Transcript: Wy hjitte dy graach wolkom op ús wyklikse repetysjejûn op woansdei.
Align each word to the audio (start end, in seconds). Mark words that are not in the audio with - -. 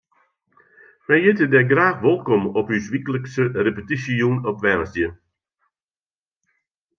Wy 1.05 1.15
hjitte 1.21 1.45
dy 1.51 1.61
graach 1.71 2.01
wolkom 2.03 2.43
op 2.59 2.67
ús 2.77 2.85
wyklikse 2.91 3.43
repetysjejûn 3.65 4.37
op 4.49 4.57
woansdei. 4.63 5.11